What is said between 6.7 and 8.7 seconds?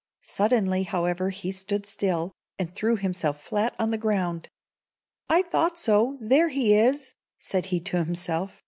is!" said he to himself.